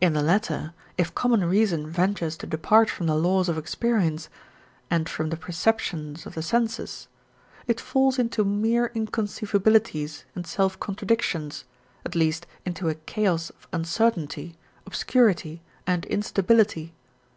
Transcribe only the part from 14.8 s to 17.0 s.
obscurity, and instability.